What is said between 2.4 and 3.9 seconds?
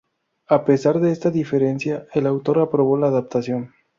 aprobó la adaptación.